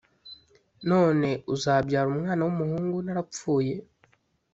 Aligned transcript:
None 0.89 1.29
uzabyara 1.53 2.07
umwana 2.13 2.41
w'umuhungu 2.47 2.97
narapfuye 3.05 3.73